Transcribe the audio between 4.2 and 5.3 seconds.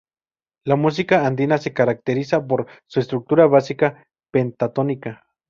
pentatónica.